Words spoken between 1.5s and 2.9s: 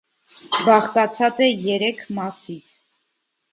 երեք մասից։